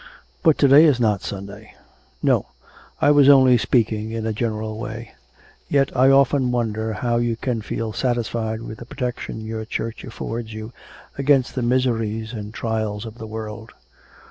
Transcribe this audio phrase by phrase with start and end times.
[0.41, 1.75] 'But to day is not Sunday.'
[2.23, 2.47] 'No;
[2.99, 5.11] I was only speaking in a general way.
[5.69, 10.55] Yet I often wonder how you can feel satisfied with the protection your Church affords
[10.55, 10.73] you
[11.19, 13.73] against the miseries and trials of the world.